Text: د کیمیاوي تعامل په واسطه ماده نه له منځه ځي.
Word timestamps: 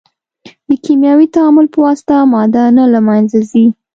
د 0.67 0.69
کیمیاوي 0.85 1.27
تعامل 1.35 1.65
په 1.73 1.79
واسطه 1.85 2.15
ماده 2.33 2.63
نه 2.77 2.85
له 2.93 2.99
منځه 3.07 3.37
ځي. 3.49 3.65